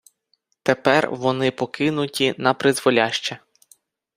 Тепер 0.63 1.09
вони 1.11 1.51
покинуті 1.51 2.35
напризволяще. 2.37 3.39